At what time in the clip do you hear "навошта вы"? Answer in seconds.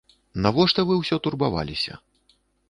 0.45-0.97